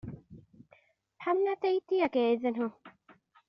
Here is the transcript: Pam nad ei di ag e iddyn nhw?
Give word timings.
Pam 1.19 1.37
nad 1.43 1.61
ei 1.69 1.77
di 1.87 1.97
ag 2.05 2.15
e 2.21 2.23
iddyn 2.33 2.59
nhw? 2.59 2.69